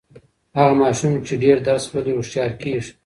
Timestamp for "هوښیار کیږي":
2.15-2.91